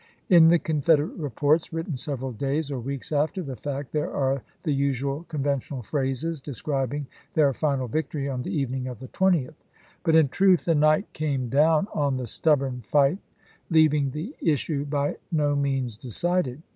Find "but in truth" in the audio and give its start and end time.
10.03-10.67